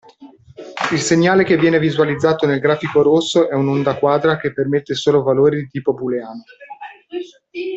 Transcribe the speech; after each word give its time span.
Il 0.93 0.97
segnale 0.97 1.43
che 1.43 1.57
viene 1.59 1.77
visualizzato 1.77 2.47
nel 2.47 2.59
grafico 2.59 3.03
rosso 3.03 3.47
è 3.47 3.53
un'onda 3.53 3.99
quadra 3.99 4.37
che 4.39 4.51
permette 4.51 4.95
solo 4.95 5.21
valori 5.21 5.57
di 5.57 5.67
tipo 5.67 5.93
booleano. 5.93 6.43